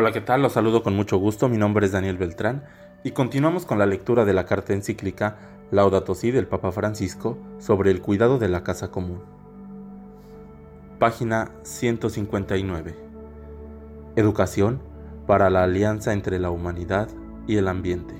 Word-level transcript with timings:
Hola, 0.00 0.12
¿qué 0.12 0.20
tal? 0.20 0.42
Los 0.42 0.52
saludo 0.52 0.84
con 0.84 0.94
mucho 0.94 1.16
gusto. 1.16 1.48
Mi 1.48 1.56
nombre 1.56 1.84
es 1.84 1.90
Daniel 1.90 2.18
Beltrán 2.18 2.62
y 3.02 3.10
continuamos 3.10 3.66
con 3.66 3.80
la 3.80 3.86
lectura 3.86 4.24
de 4.24 4.32
la 4.32 4.46
carta 4.46 4.72
encíclica 4.72 5.38
Laudato 5.72 6.14
Si 6.14 6.30
del 6.30 6.46
Papa 6.46 6.70
Francisco 6.70 7.36
sobre 7.58 7.90
el 7.90 8.00
cuidado 8.00 8.38
de 8.38 8.48
la 8.48 8.62
casa 8.62 8.92
común. 8.92 9.24
Página 11.00 11.50
159. 11.64 12.94
Educación 14.14 14.80
para 15.26 15.50
la 15.50 15.64
alianza 15.64 16.12
entre 16.12 16.38
la 16.38 16.50
humanidad 16.50 17.08
y 17.48 17.56
el 17.56 17.66
ambiente. 17.66 18.14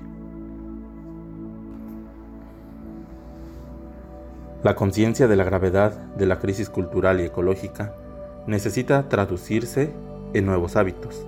La 4.64 4.74
conciencia 4.74 5.28
de 5.28 5.36
la 5.36 5.44
gravedad 5.44 5.92
de 6.16 6.26
la 6.26 6.40
crisis 6.40 6.70
cultural 6.70 7.20
y 7.20 7.26
ecológica 7.26 7.94
necesita 8.48 9.08
traducirse 9.08 9.94
en 10.34 10.44
nuevos 10.44 10.74
hábitos 10.74 11.24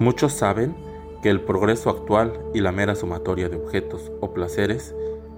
Muchos 0.00 0.32
saben 0.32 0.74
que 1.22 1.28
el 1.28 1.42
progreso 1.42 1.90
actual 1.90 2.32
y 2.54 2.60
la 2.62 2.72
mera 2.72 2.94
sumatoria 2.94 3.50
de 3.50 3.56
objetos 3.56 4.10
o 4.22 4.32
placeres 4.32 4.94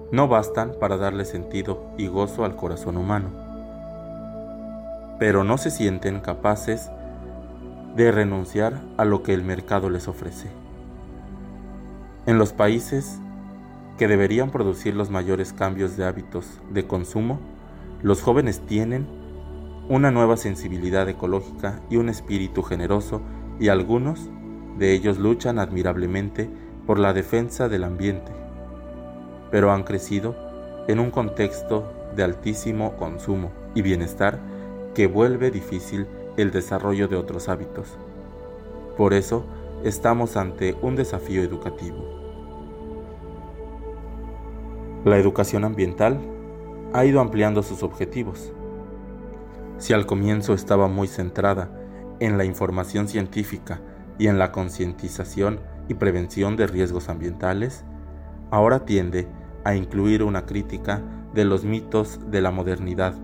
no 0.09 0.29
bastan 0.29 0.71
para 0.79 0.95
darle 0.95 1.25
sentido 1.25 1.83
y 1.97 2.07
gozo 2.07 2.45
al 2.45 2.55
corazón 2.55 2.95
humano, 2.95 3.27
pero 5.19 5.43
no 5.43 5.57
se 5.57 5.69
sienten 5.69 6.21
capaces 6.21 6.89
de 7.97 8.13
renunciar 8.13 8.81
a 8.95 9.03
lo 9.03 9.21
que 9.21 9.33
el 9.33 9.43
mercado 9.43 9.89
les 9.89 10.07
ofrece. 10.07 10.47
En 12.25 12.37
los 12.37 12.53
países 12.53 13.19
que 13.97 14.07
deberían 14.07 14.49
producir 14.49 14.95
los 14.95 15.09
mayores 15.09 15.51
cambios 15.51 15.97
de 15.97 16.05
hábitos 16.05 16.61
de 16.71 16.87
consumo, 16.87 17.37
los 18.01 18.21
jóvenes 18.21 18.61
tienen 18.61 19.07
una 19.89 20.09
nueva 20.09 20.37
sensibilidad 20.37 21.09
ecológica 21.09 21.81
y 21.89 21.97
un 21.97 22.07
espíritu 22.07 22.63
generoso 22.63 23.19
y 23.59 23.67
algunos 23.67 24.29
de 24.77 24.93
ellos 24.93 25.17
luchan 25.17 25.59
admirablemente 25.59 26.49
por 26.85 26.99
la 26.99 27.13
defensa 27.13 27.69
del 27.69 27.83
ambiente, 27.83 28.31
pero 29.51 29.71
han 29.71 29.83
crecido 29.83 30.35
en 30.87 30.99
un 30.99 31.11
contexto 31.11 31.91
de 32.15 32.23
altísimo 32.23 32.95
consumo 32.97 33.51
y 33.75 33.81
bienestar 33.81 34.39
que 34.93 35.07
vuelve 35.07 35.51
difícil 35.51 36.07
el 36.37 36.51
desarrollo 36.51 37.07
de 37.07 37.15
otros 37.15 37.49
hábitos. 37.49 37.97
Por 38.97 39.13
eso 39.13 39.45
estamos 39.83 40.37
ante 40.37 40.75
un 40.81 40.95
desafío 40.95 41.41
educativo. 41.41 42.21
La 45.05 45.17
educación 45.17 45.65
ambiental 45.65 46.19
ha 46.93 47.05
ido 47.05 47.19
ampliando 47.19 47.63
sus 47.63 47.83
objetivos. 47.83 48.53
Si 49.77 49.93
al 49.93 50.05
comienzo 50.05 50.53
estaba 50.53 50.87
muy 50.87 51.07
centrada 51.07 51.69
en 52.19 52.37
la 52.37 52.45
información 52.45 53.07
científica 53.07 53.81
y 54.17 54.27
en 54.27 54.39
la 54.39 54.51
concientización 54.51 55.59
y 55.87 55.95
prevención 55.95 56.55
de 56.55 56.67
riesgos 56.67 57.09
ambientales, 57.09 57.83
ahora 58.51 58.85
tiende 58.85 59.27
a 59.63 59.75
incluir 59.75 60.23
una 60.23 60.45
crítica 60.45 61.01
de 61.33 61.45
los 61.45 61.63
mitos 61.63 62.19
de 62.29 62.41
la 62.41 62.51
modernidad, 62.51 63.15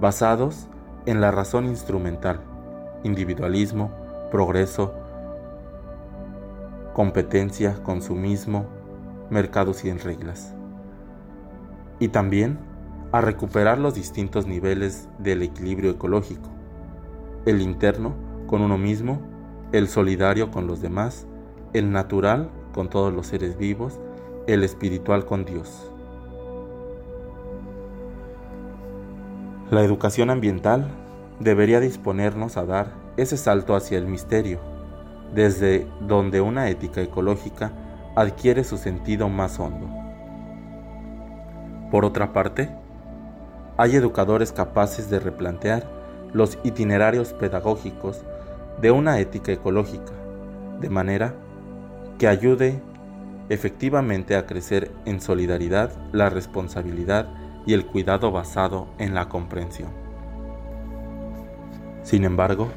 basados 0.00 0.68
en 1.06 1.20
la 1.20 1.30
razón 1.30 1.66
instrumental, 1.66 2.40
individualismo, 3.04 3.90
progreso, 4.30 4.94
competencia, 6.94 7.74
consumismo, 7.82 8.66
mercados 9.30 9.78
sin 9.78 9.98
reglas. 9.98 10.54
Y 11.98 12.08
también 12.08 12.58
a 13.12 13.20
recuperar 13.20 13.78
los 13.78 13.94
distintos 13.94 14.46
niveles 14.46 15.08
del 15.18 15.42
equilibrio 15.42 15.92
ecológico, 15.92 16.50
el 17.46 17.60
interno 17.60 18.14
con 18.46 18.62
uno 18.62 18.78
mismo 18.78 19.33
el 19.74 19.88
solidario 19.88 20.52
con 20.52 20.68
los 20.68 20.80
demás, 20.80 21.26
el 21.72 21.90
natural 21.90 22.48
con 22.72 22.88
todos 22.88 23.12
los 23.12 23.26
seres 23.26 23.58
vivos, 23.58 23.98
el 24.46 24.62
espiritual 24.62 25.24
con 25.24 25.44
Dios. 25.44 25.90
La 29.72 29.82
educación 29.82 30.30
ambiental 30.30 30.86
debería 31.40 31.80
disponernos 31.80 32.56
a 32.56 32.64
dar 32.64 32.92
ese 33.16 33.36
salto 33.36 33.74
hacia 33.74 33.98
el 33.98 34.06
misterio, 34.06 34.60
desde 35.34 35.88
donde 36.02 36.40
una 36.40 36.68
ética 36.68 37.00
ecológica 37.00 37.72
adquiere 38.14 38.62
su 38.62 38.76
sentido 38.76 39.28
más 39.28 39.58
hondo. 39.58 39.88
Por 41.90 42.04
otra 42.04 42.32
parte, 42.32 42.70
hay 43.76 43.96
educadores 43.96 44.52
capaces 44.52 45.10
de 45.10 45.18
replantear 45.18 45.84
los 46.32 46.60
itinerarios 46.62 47.32
pedagógicos 47.32 48.24
de 48.80 48.90
una 48.90 49.18
ética 49.20 49.52
ecológica, 49.52 50.12
de 50.80 50.90
manera 50.90 51.34
que 52.18 52.28
ayude 52.28 52.80
efectivamente 53.48 54.36
a 54.36 54.46
crecer 54.46 54.90
en 55.04 55.20
solidaridad, 55.20 55.92
la 56.12 56.30
responsabilidad 56.30 57.28
y 57.66 57.74
el 57.74 57.86
cuidado 57.86 58.30
basado 58.30 58.88
en 58.98 59.14
la 59.14 59.28
comprensión. 59.28 59.90
Sin 62.02 62.24
embargo, 62.24 62.68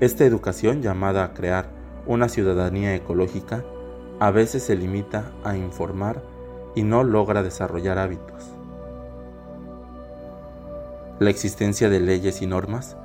esta 0.00 0.24
educación 0.24 0.82
llamada 0.82 1.24
a 1.24 1.34
crear 1.34 1.70
una 2.06 2.28
ciudadanía 2.28 2.94
ecológica 2.94 3.64
a 4.20 4.30
veces 4.30 4.62
se 4.62 4.76
limita 4.76 5.32
a 5.44 5.56
informar 5.56 6.22
y 6.74 6.82
no 6.82 7.04
logra 7.04 7.42
desarrollar 7.42 7.98
hábitos. 7.98 8.50
La 11.18 11.30
existencia 11.30 11.88
de 11.88 12.00
leyes 12.00 12.42
y 12.42 12.46
normas 12.46 12.96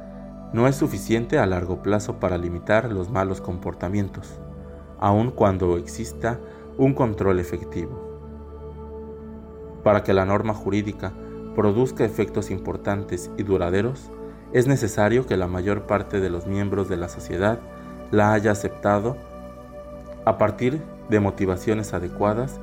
no 0.53 0.67
es 0.67 0.75
suficiente 0.75 1.39
a 1.39 1.45
largo 1.45 1.81
plazo 1.81 2.19
para 2.19 2.37
limitar 2.37 2.91
los 2.91 3.09
malos 3.09 3.41
comportamientos, 3.41 4.39
aun 4.99 5.31
cuando 5.31 5.77
exista 5.77 6.39
un 6.77 6.93
control 6.93 7.39
efectivo. 7.39 8.07
Para 9.83 10.03
que 10.03 10.13
la 10.13 10.25
norma 10.25 10.53
jurídica 10.53 11.13
produzca 11.55 12.05
efectos 12.05 12.51
importantes 12.51 13.31
y 13.37 13.43
duraderos, 13.43 14.09
es 14.53 14.67
necesario 14.67 15.25
que 15.25 15.37
la 15.37 15.47
mayor 15.47 15.87
parte 15.87 16.19
de 16.19 16.29
los 16.29 16.47
miembros 16.47 16.87
de 16.87 16.97
la 16.97 17.09
sociedad 17.09 17.59
la 18.11 18.33
haya 18.33 18.51
aceptado 18.51 19.17
a 20.23 20.37
partir 20.37 20.81
de 21.09 21.19
motivaciones 21.19 21.93
adecuadas 21.93 22.59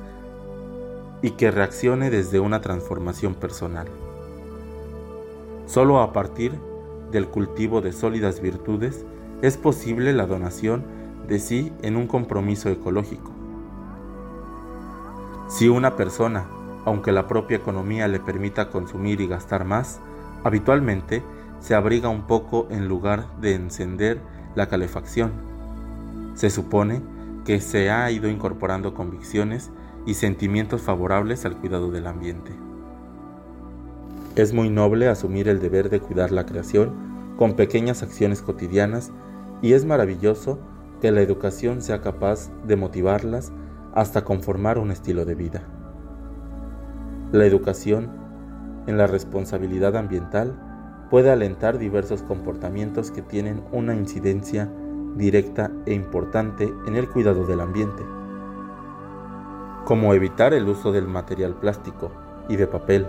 y 1.21 1.31
que 1.31 1.51
reaccione 1.51 2.09
desde 2.09 2.39
una 2.39 2.61
transformación 2.61 3.35
personal. 3.35 3.87
Solo 5.65 5.99
a 5.99 6.13
partir 6.13 6.59
del 7.15 7.27
cultivo 7.29 7.79
de 7.79 7.93
sólidas 7.93 8.41
virtudes, 8.41 9.05
es 9.41 9.55
posible 9.55 10.11
la 10.11 10.25
donación 10.25 10.83
de 11.29 11.39
sí 11.39 11.71
en 11.81 11.95
un 11.95 12.07
compromiso 12.07 12.69
ecológico. 12.69 13.31
Si 15.47 15.69
una 15.69 15.95
persona, 15.95 16.45
aunque 16.83 17.13
la 17.13 17.25
propia 17.25 17.55
economía 17.55 18.09
le 18.09 18.19
permita 18.19 18.69
consumir 18.69 19.21
y 19.21 19.27
gastar 19.27 19.63
más, 19.63 20.01
habitualmente 20.43 21.23
se 21.61 21.73
abriga 21.73 22.09
un 22.09 22.27
poco 22.27 22.67
en 22.69 22.89
lugar 22.89 23.27
de 23.39 23.55
encender 23.55 24.19
la 24.53 24.67
calefacción. 24.67 25.31
Se 26.33 26.49
supone 26.49 27.01
que 27.45 27.61
se 27.61 27.91
ha 27.91 28.11
ido 28.11 28.27
incorporando 28.27 28.93
convicciones 28.93 29.71
y 30.05 30.15
sentimientos 30.15 30.81
favorables 30.81 31.45
al 31.45 31.55
cuidado 31.55 31.91
del 31.91 32.07
ambiente. 32.07 32.51
Es 34.35 34.51
muy 34.51 34.69
noble 34.69 35.07
asumir 35.07 35.47
el 35.47 35.61
deber 35.61 35.89
de 35.89 36.01
cuidar 36.01 36.31
la 36.31 36.45
creación 36.45 36.91
con 37.37 37.53
pequeñas 37.53 38.03
acciones 38.03 38.41
cotidianas 38.41 39.13
y 39.61 39.73
es 39.73 39.85
maravilloso 39.85 40.59
que 40.99 41.11
la 41.11 41.21
educación 41.21 41.81
sea 41.81 42.01
capaz 42.01 42.51
de 42.65 42.75
motivarlas 42.75 43.53
hasta 43.93 44.25
conformar 44.25 44.77
un 44.77 44.91
estilo 44.91 45.23
de 45.23 45.35
vida. 45.35 45.61
La 47.31 47.45
educación 47.45 48.09
en 48.87 48.97
la 48.97 49.07
responsabilidad 49.07 49.95
ambiental 49.95 50.59
puede 51.09 51.31
alentar 51.31 51.77
diversos 51.77 52.21
comportamientos 52.21 53.11
que 53.11 53.21
tienen 53.21 53.63
una 53.71 53.95
incidencia 53.95 54.69
directa 55.15 55.71
e 55.85 55.93
importante 55.93 56.73
en 56.87 56.97
el 56.97 57.09
cuidado 57.09 57.45
del 57.45 57.61
ambiente, 57.61 58.03
como 59.85 60.13
evitar 60.13 60.53
el 60.53 60.67
uso 60.67 60.91
del 60.91 61.07
material 61.07 61.55
plástico 61.55 62.11
y 62.49 62.57
de 62.57 62.67
papel, 62.67 63.07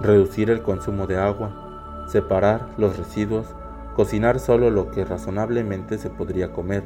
reducir 0.00 0.50
el 0.50 0.62
consumo 0.62 1.06
de 1.06 1.18
agua, 1.18 2.06
separar 2.08 2.68
los 2.76 2.96
residuos, 2.96 3.46
cocinar 3.94 4.40
solo 4.40 4.70
lo 4.70 4.90
que 4.90 5.04
razonablemente 5.04 5.98
se 5.98 6.10
podría 6.10 6.52
comer, 6.52 6.84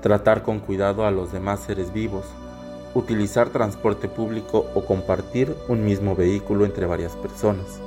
tratar 0.00 0.42
con 0.42 0.60
cuidado 0.60 1.06
a 1.06 1.10
los 1.10 1.32
demás 1.32 1.60
seres 1.60 1.92
vivos, 1.92 2.24
utilizar 2.94 3.50
transporte 3.50 4.08
público 4.08 4.66
o 4.74 4.84
compartir 4.84 5.54
un 5.68 5.84
mismo 5.84 6.16
vehículo 6.16 6.64
entre 6.64 6.86
varias 6.86 7.16
personas, 7.16 7.80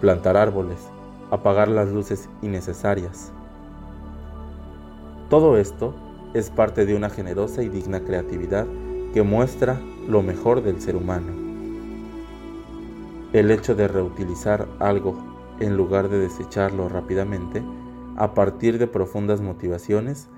plantar 0.00 0.36
árboles, 0.36 0.78
apagar 1.30 1.68
las 1.68 1.88
luces 1.88 2.28
innecesarias. 2.42 3.32
Todo 5.28 5.56
esto 5.56 5.94
es 6.34 6.50
parte 6.50 6.86
de 6.86 6.94
una 6.94 7.10
generosa 7.10 7.62
y 7.62 7.68
digna 7.68 8.00
creatividad 8.00 8.66
que 9.12 9.22
muestra 9.22 9.80
lo 10.08 10.22
mejor 10.22 10.62
del 10.62 10.80
ser 10.80 10.94
humano. 10.94 11.45
El 13.36 13.50
hecho 13.50 13.74
de 13.74 13.86
reutilizar 13.86 14.66
algo 14.78 15.14
en 15.60 15.76
lugar 15.76 16.08
de 16.08 16.18
desecharlo 16.18 16.88
rápidamente 16.88 17.62
a 18.16 18.32
partir 18.32 18.78
de 18.78 18.86
profundas 18.86 19.42
motivaciones, 19.42 20.30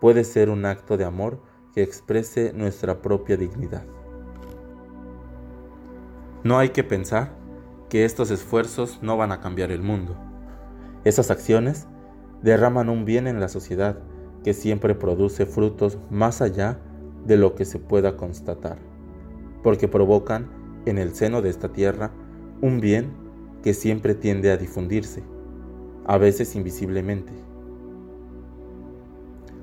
puede 0.00 0.24
ser 0.24 0.50
un 0.50 0.66
acto 0.66 0.96
de 0.96 1.04
amor 1.04 1.40
que 1.72 1.84
exprese 1.84 2.52
nuestra 2.52 3.02
propia 3.02 3.36
dignidad. 3.36 3.84
No 6.42 6.58
hay 6.58 6.70
que 6.70 6.82
pensar 6.82 7.36
que 7.88 8.04
estos 8.04 8.32
esfuerzos 8.32 8.98
no 9.00 9.16
van 9.16 9.30
a 9.30 9.40
cambiar 9.40 9.70
el 9.70 9.82
mundo. 9.82 10.16
Esas 11.04 11.30
acciones 11.30 11.86
derraman 12.42 12.88
un 12.88 13.04
bien 13.04 13.28
en 13.28 13.38
la 13.38 13.48
sociedad 13.48 14.00
que 14.42 14.54
siempre 14.54 14.96
produce 14.96 15.46
frutos 15.46 15.98
más 16.10 16.42
allá 16.42 16.80
de 17.24 17.36
lo 17.36 17.54
que 17.54 17.64
se 17.64 17.78
pueda 17.78 18.16
constatar, 18.16 18.78
porque 19.62 19.86
provocan 19.86 20.50
en 20.84 20.98
el 20.98 21.14
seno 21.14 21.42
de 21.42 21.50
esta 21.50 21.68
tierra 21.68 22.10
un 22.60 22.80
bien 22.80 23.12
que 23.62 23.74
siempre 23.74 24.14
tiende 24.14 24.50
a 24.50 24.56
difundirse, 24.56 25.22
a 26.06 26.18
veces 26.18 26.56
invisiblemente. 26.56 27.32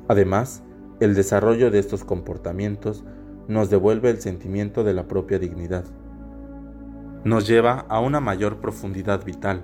Además, 0.07 0.63
el 0.99 1.15
desarrollo 1.15 1.69
de 1.69 1.79
estos 1.79 2.03
comportamientos 2.03 3.03
nos 3.47 3.69
devuelve 3.69 4.09
el 4.09 4.19
sentimiento 4.19 4.83
de 4.83 4.93
la 4.93 5.07
propia 5.07 5.39
dignidad. 5.39 5.85
Nos 7.23 7.47
lleva 7.47 7.85
a 7.89 7.99
una 7.99 8.19
mayor 8.19 8.57
profundidad 8.57 9.23
vital, 9.25 9.63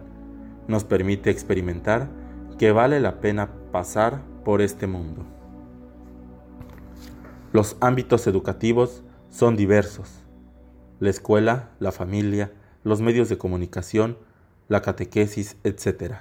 nos 0.67 0.83
permite 0.83 1.29
experimentar 1.29 2.09
que 2.57 2.71
vale 2.71 2.99
la 2.99 3.19
pena 3.19 3.49
pasar 3.71 4.21
por 4.43 4.61
este 4.61 4.87
mundo. 4.87 5.25
Los 7.51 7.77
ámbitos 7.79 8.27
educativos 8.27 9.03
son 9.29 9.55
diversos. 9.55 10.23
La 10.99 11.09
escuela, 11.09 11.71
la 11.79 11.91
familia, 11.91 12.51
los 12.83 13.01
medios 13.01 13.29
de 13.29 13.37
comunicación, 13.37 14.17
la 14.67 14.81
catequesis, 14.81 15.57
etc. 15.63 16.15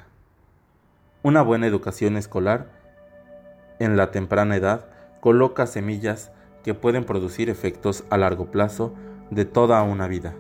Una 1.23 1.43
buena 1.43 1.67
educación 1.67 2.17
escolar 2.17 2.69
en 3.79 3.97
la 3.97 4.11
temprana 4.11 4.57
edad 4.57 4.87
coloca 5.21 5.67
semillas 5.67 6.33
que 6.63 6.75
pueden 6.75 7.05
producir 7.05 7.51
efectos 7.51 8.05
a 8.11 8.17
largo 8.17 8.51
plazo 8.51 8.95
de 9.31 9.45
toda 9.45 9.83
una 9.83 10.07
vida. 10.07 10.35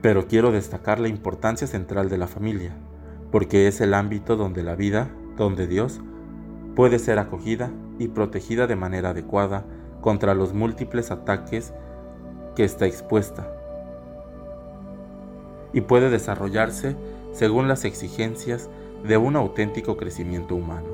Pero 0.00 0.28
quiero 0.28 0.52
destacar 0.52 1.00
la 1.00 1.08
importancia 1.08 1.66
central 1.66 2.08
de 2.08 2.18
la 2.18 2.28
familia, 2.28 2.76
porque 3.32 3.66
es 3.66 3.80
el 3.80 3.94
ámbito 3.94 4.36
donde 4.36 4.62
la 4.62 4.76
vida, 4.76 5.10
donde 5.36 5.66
Dios, 5.66 6.00
puede 6.76 7.00
ser 7.00 7.18
acogida 7.18 7.72
y 7.98 8.08
protegida 8.08 8.68
de 8.68 8.76
manera 8.76 9.10
adecuada 9.10 9.64
contra 10.00 10.34
los 10.34 10.52
múltiples 10.52 11.10
ataques 11.10 11.74
que 12.58 12.64
está 12.64 12.86
expuesta 12.86 13.46
y 15.72 15.80
puede 15.82 16.10
desarrollarse 16.10 16.96
según 17.30 17.68
las 17.68 17.84
exigencias 17.84 18.68
de 19.04 19.16
un 19.16 19.36
auténtico 19.36 19.96
crecimiento 19.96 20.56
humano. 20.56 20.88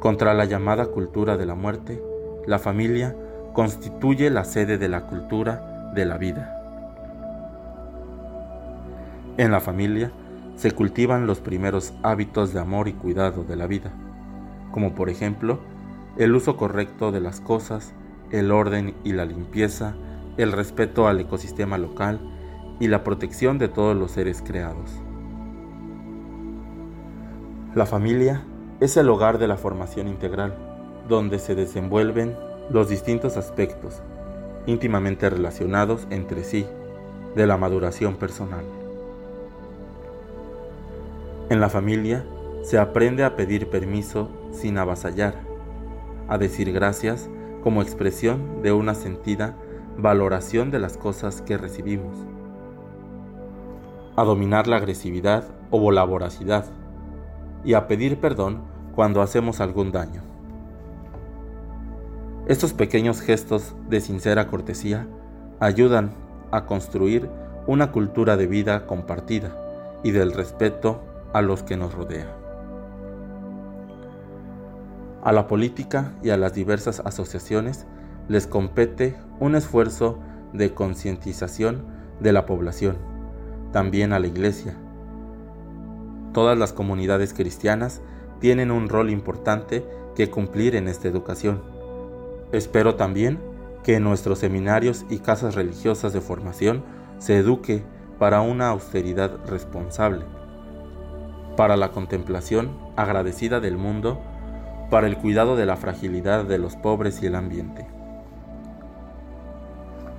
Contra 0.00 0.34
la 0.34 0.44
llamada 0.44 0.86
cultura 0.86 1.36
de 1.36 1.46
la 1.46 1.54
muerte, 1.54 2.02
la 2.48 2.58
familia 2.58 3.14
constituye 3.52 4.28
la 4.28 4.42
sede 4.42 4.76
de 4.76 4.88
la 4.88 5.06
cultura 5.06 5.92
de 5.94 6.04
la 6.04 6.18
vida. 6.18 6.56
En 9.36 9.52
la 9.52 9.60
familia 9.60 10.10
se 10.56 10.72
cultivan 10.72 11.28
los 11.28 11.38
primeros 11.38 11.94
hábitos 12.02 12.52
de 12.52 12.58
amor 12.58 12.88
y 12.88 12.92
cuidado 12.94 13.44
de 13.44 13.54
la 13.54 13.68
vida, 13.68 13.92
como 14.72 14.96
por 14.96 15.08
ejemplo 15.08 15.60
el 16.16 16.34
uso 16.34 16.56
correcto 16.56 17.12
de 17.12 17.20
las 17.20 17.40
cosas, 17.40 17.94
el 18.30 18.50
orden 18.52 18.94
y 19.04 19.12
la 19.12 19.24
limpieza, 19.24 19.94
el 20.36 20.52
respeto 20.52 21.08
al 21.08 21.20
ecosistema 21.20 21.78
local 21.78 22.20
y 22.80 22.88
la 22.88 23.04
protección 23.04 23.58
de 23.58 23.68
todos 23.68 23.96
los 23.96 24.12
seres 24.12 24.42
creados. 24.42 24.90
La 27.74 27.86
familia 27.86 28.44
es 28.80 28.96
el 28.96 29.08
hogar 29.08 29.38
de 29.38 29.48
la 29.48 29.56
formación 29.56 30.08
integral, 30.08 30.54
donde 31.08 31.38
se 31.38 31.54
desenvuelven 31.54 32.36
los 32.70 32.88
distintos 32.88 33.36
aspectos 33.36 34.02
íntimamente 34.66 35.30
relacionados 35.30 36.06
entre 36.10 36.44
sí 36.44 36.66
de 37.34 37.46
la 37.46 37.56
maduración 37.56 38.16
personal. 38.16 38.64
En 41.50 41.60
la 41.60 41.70
familia 41.70 42.24
se 42.62 42.78
aprende 42.78 43.24
a 43.24 43.36
pedir 43.36 43.68
permiso 43.70 44.28
sin 44.52 44.76
avasallar, 44.76 45.34
a 46.28 46.36
decir 46.36 46.72
gracias 46.72 47.30
como 47.62 47.82
expresión 47.82 48.62
de 48.62 48.72
una 48.72 48.94
sentida 48.94 49.56
valoración 49.96 50.70
de 50.70 50.78
las 50.78 50.96
cosas 50.96 51.42
que 51.42 51.58
recibimos, 51.58 52.16
a 54.16 54.24
dominar 54.24 54.66
la 54.66 54.76
agresividad 54.76 55.44
o 55.70 55.90
la 55.90 56.04
voracidad 56.04 56.66
y 57.64 57.74
a 57.74 57.88
pedir 57.88 58.20
perdón 58.20 58.62
cuando 58.94 59.22
hacemos 59.22 59.60
algún 59.60 59.92
daño. 59.92 60.22
Estos 62.46 62.72
pequeños 62.72 63.20
gestos 63.20 63.74
de 63.88 64.00
sincera 64.00 64.46
cortesía 64.46 65.06
ayudan 65.60 66.12
a 66.50 66.64
construir 66.64 67.28
una 67.66 67.92
cultura 67.92 68.36
de 68.36 68.46
vida 68.46 68.86
compartida 68.86 69.54
y 70.02 70.12
del 70.12 70.32
respeto 70.32 71.02
a 71.34 71.42
los 71.42 71.62
que 71.62 71.76
nos 71.76 71.92
rodean 71.92 72.37
a 75.28 75.32
la 75.32 75.46
política 75.46 76.14
y 76.22 76.30
a 76.30 76.38
las 76.38 76.54
diversas 76.54 77.00
asociaciones 77.00 77.84
les 78.28 78.46
compete 78.46 79.14
un 79.40 79.56
esfuerzo 79.56 80.18
de 80.54 80.72
concientización 80.72 81.84
de 82.18 82.32
la 82.32 82.46
población, 82.46 82.96
también 83.70 84.14
a 84.14 84.20
la 84.20 84.26
Iglesia. 84.26 84.78
Todas 86.32 86.58
las 86.58 86.72
comunidades 86.72 87.34
cristianas 87.34 88.00
tienen 88.40 88.70
un 88.70 88.88
rol 88.88 89.10
importante 89.10 89.84
que 90.16 90.30
cumplir 90.30 90.74
en 90.74 90.88
esta 90.88 91.08
educación. 91.08 91.60
Espero 92.52 92.94
también 92.94 93.38
que 93.84 93.96
en 93.96 94.04
nuestros 94.04 94.38
seminarios 94.38 95.04
y 95.10 95.18
casas 95.18 95.54
religiosas 95.54 96.14
de 96.14 96.22
formación 96.22 96.84
se 97.18 97.36
eduque 97.36 97.84
para 98.18 98.40
una 98.40 98.70
austeridad 98.70 99.44
responsable, 99.46 100.24
para 101.54 101.76
la 101.76 101.90
contemplación 101.90 102.70
agradecida 102.96 103.60
del 103.60 103.76
mundo 103.76 104.22
para 104.90 105.06
el 105.06 105.16
cuidado 105.18 105.56
de 105.56 105.66
la 105.66 105.76
fragilidad 105.76 106.44
de 106.44 106.58
los 106.58 106.76
pobres 106.76 107.22
y 107.22 107.26
el 107.26 107.34
ambiente. 107.34 107.86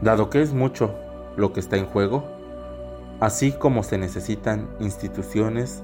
Dado 0.02 0.30
que 0.30 0.42
es 0.42 0.54
mucho 0.54 0.96
lo 1.36 1.54
que 1.54 1.60
está 1.60 1.78
en 1.78 1.86
juego, 1.86 2.24
así 3.20 3.52
como 3.52 3.84
se 3.84 3.98
necesitan 3.98 4.70
instituciones 4.80 5.84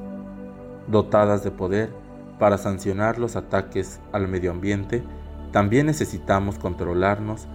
dotadas 0.87 1.43
de 1.43 1.51
poder 1.51 1.89
para 2.39 2.57
sancionar 2.57 3.17
los 3.17 3.35
ataques 3.35 3.99
al 4.11 4.27
medio 4.27 4.51
ambiente, 4.51 5.03
también 5.51 5.85
necesitamos 5.85 6.59
controlarnos 6.59 7.47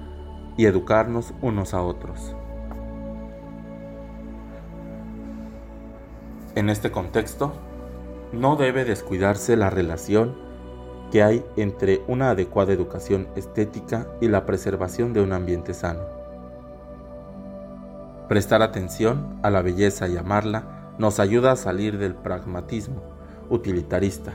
y 0.57 0.67
educarnos 0.67 1.33
unos 1.43 1.75
a 1.75 1.83
otros. 1.83 2.35
En 6.55 6.69
este 6.69 6.91
contexto, 6.91 7.53
no 8.33 8.57
debe 8.57 8.85
descuidarse 8.85 9.57
la 9.57 9.71
relación 9.71 10.50
que 11.11 11.23
hay 11.23 11.45
entre 11.57 12.03
una 12.09 12.31
adecuada 12.31 12.73
educación 12.73 13.29
estética 13.37 14.07
y 14.21 14.29
la 14.29 14.47
preservación 14.47 15.13
de 15.13 15.21
un 15.21 15.33
ambiente 15.33 15.75
sano. 15.75 16.01
Prestar 18.29 18.63
atención 18.63 19.41
a 19.43 19.51
la 19.51 19.61
belleza 19.61 20.09
y 20.09 20.17
amarla 20.17 20.95
nos 20.99 21.19
ayuda 21.19 21.53
a 21.53 21.57
salir 21.57 21.99
del 21.99 22.15
pragmatismo 22.15 23.03
utilitarista. 23.49 24.33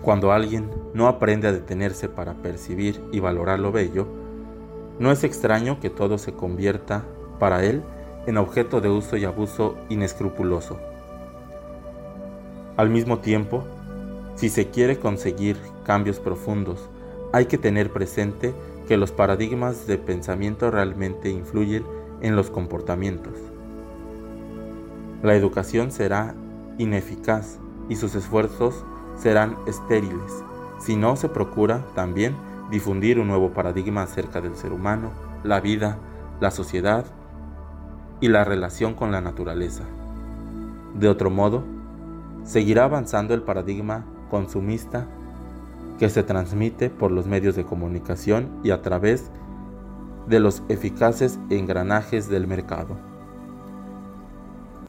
Cuando 0.00 0.32
alguien 0.32 0.70
no 0.94 1.08
aprende 1.08 1.48
a 1.48 1.52
detenerse 1.52 2.08
para 2.08 2.34
percibir 2.34 3.02
y 3.12 3.20
valorar 3.20 3.58
lo 3.58 3.72
bello, 3.72 4.06
no 4.98 5.12
es 5.12 5.24
extraño 5.24 5.80
que 5.80 5.90
todo 5.90 6.16
se 6.16 6.32
convierta 6.32 7.04
para 7.38 7.64
él 7.64 7.82
en 8.26 8.38
objeto 8.38 8.80
de 8.80 8.88
uso 8.88 9.16
y 9.16 9.24
abuso 9.24 9.76
inescrupuloso. 9.88 10.78
Al 12.76 12.88
mismo 12.88 13.18
tiempo, 13.18 13.64
si 14.36 14.50
se 14.50 14.68
quiere 14.68 14.98
conseguir 14.98 15.56
cambios 15.84 16.20
profundos, 16.20 16.88
hay 17.32 17.46
que 17.46 17.58
tener 17.58 17.92
presente 17.92 18.54
que 18.86 18.96
los 18.96 19.10
paradigmas 19.10 19.86
de 19.86 19.98
pensamiento 19.98 20.70
realmente 20.70 21.30
influyen 21.30 21.84
en 22.20 22.36
los 22.36 22.50
comportamientos. 22.50 23.32
La 25.22 25.34
educación 25.34 25.90
será 25.90 26.34
ineficaz 26.78 27.58
y 27.88 27.96
sus 27.96 28.14
esfuerzos 28.14 28.84
serán 29.16 29.56
estériles 29.66 30.44
si 30.78 30.96
no 30.96 31.16
se 31.16 31.28
procura 31.28 31.84
también 31.94 32.36
difundir 32.70 33.18
un 33.18 33.28
nuevo 33.28 33.52
paradigma 33.52 34.02
acerca 34.02 34.40
del 34.40 34.56
ser 34.56 34.72
humano, 34.72 35.10
la 35.42 35.60
vida, 35.60 35.98
la 36.40 36.50
sociedad 36.50 37.06
y 38.20 38.28
la 38.28 38.44
relación 38.44 38.94
con 38.94 39.10
la 39.10 39.20
naturaleza. 39.20 39.84
De 40.94 41.08
otro 41.08 41.30
modo, 41.30 41.64
seguirá 42.44 42.84
avanzando 42.84 43.34
el 43.34 43.42
paradigma 43.42 44.04
consumista 44.30 45.06
que 45.98 46.08
se 46.10 46.22
transmite 46.22 46.90
por 46.90 47.10
los 47.10 47.26
medios 47.26 47.56
de 47.56 47.64
comunicación 47.64 48.48
y 48.62 48.70
a 48.70 48.82
través 48.82 49.30
de 50.26 50.40
los 50.40 50.62
eficaces 50.68 51.38
engranajes 51.50 52.28
del 52.28 52.46
mercado. 52.46 52.96